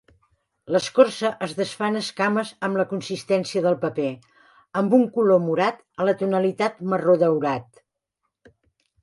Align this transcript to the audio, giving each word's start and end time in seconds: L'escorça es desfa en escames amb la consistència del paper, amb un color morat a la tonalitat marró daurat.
L'escorça 0.75 1.29
es 1.47 1.51
desfa 1.59 1.89
en 1.91 1.99
escames 1.99 2.53
amb 2.67 2.79
la 2.81 2.85
consistència 2.93 3.63
del 3.67 3.77
paper, 3.85 4.09
amb 4.83 4.97
un 5.01 5.05
color 5.19 5.43
morat 5.45 5.85
a 6.01 6.09
la 6.11 6.17
tonalitat 6.25 6.83
marró 6.95 7.19
daurat. 7.27 7.71